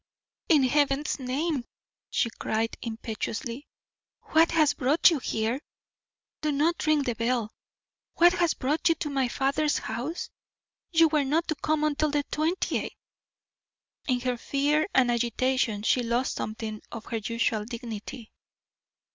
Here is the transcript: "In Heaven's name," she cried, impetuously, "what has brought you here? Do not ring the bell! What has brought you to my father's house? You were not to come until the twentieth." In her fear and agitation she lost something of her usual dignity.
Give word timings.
"In 0.49 0.63
Heaven's 0.63 1.19
name," 1.19 1.63
she 2.09 2.31
cried, 2.31 2.75
impetuously, 2.81 3.67
"what 4.31 4.49
has 4.49 4.73
brought 4.73 5.11
you 5.11 5.19
here? 5.19 5.61
Do 6.41 6.51
not 6.51 6.87
ring 6.87 7.03
the 7.03 7.13
bell! 7.13 7.53
What 8.15 8.33
has 8.33 8.55
brought 8.55 8.89
you 8.89 8.95
to 8.95 9.11
my 9.11 9.27
father's 9.27 9.77
house? 9.77 10.31
You 10.89 11.07
were 11.09 11.23
not 11.23 11.47
to 11.49 11.55
come 11.61 11.83
until 11.83 12.09
the 12.09 12.23
twentieth." 12.31 12.93
In 14.07 14.21
her 14.21 14.37
fear 14.37 14.87
and 14.95 15.11
agitation 15.11 15.83
she 15.83 16.01
lost 16.01 16.33
something 16.33 16.81
of 16.91 17.05
her 17.05 17.17
usual 17.17 17.65
dignity. 17.65 18.31